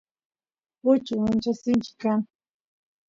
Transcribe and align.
uchu 0.91 1.15
ancha 1.27 1.53
sinchi 1.53 1.91
kan 2.01 2.19